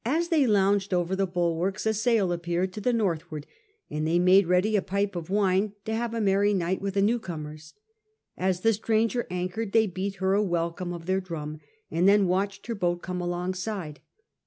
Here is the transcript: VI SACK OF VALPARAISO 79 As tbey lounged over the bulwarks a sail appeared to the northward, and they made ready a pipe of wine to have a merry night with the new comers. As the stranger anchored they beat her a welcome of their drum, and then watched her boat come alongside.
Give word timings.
VI 0.03 0.03
SACK 0.03 0.07
OF 0.07 0.17
VALPARAISO 0.17 0.29
79 0.31 0.41
As 0.41 0.49
tbey 0.49 0.53
lounged 0.55 0.93
over 0.95 1.15
the 1.15 1.27
bulwarks 1.27 1.85
a 1.85 1.93
sail 1.93 2.31
appeared 2.31 2.73
to 2.73 2.81
the 2.81 2.91
northward, 2.91 3.47
and 3.91 4.07
they 4.07 4.17
made 4.17 4.47
ready 4.47 4.75
a 4.75 4.81
pipe 4.81 5.15
of 5.15 5.29
wine 5.29 5.73
to 5.85 5.93
have 5.93 6.15
a 6.15 6.19
merry 6.19 6.55
night 6.55 6.81
with 6.81 6.95
the 6.95 7.03
new 7.03 7.19
comers. 7.19 7.75
As 8.35 8.61
the 8.61 8.73
stranger 8.73 9.27
anchored 9.29 9.73
they 9.73 9.85
beat 9.85 10.15
her 10.15 10.33
a 10.33 10.41
welcome 10.41 10.91
of 10.91 11.05
their 11.05 11.21
drum, 11.21 11.59
and 11.91 12.09
then 12.09 12.25
watched 12.25 12.65
her 12.65 12.73
boat 12.73 13.03
come 13.03 13.21
alongside. 13.21 13.99